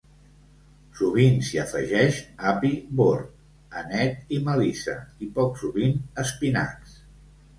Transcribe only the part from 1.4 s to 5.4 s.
s'hi afegeix api bord, anet i melissa, i